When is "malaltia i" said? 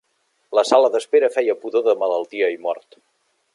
2.05-2.61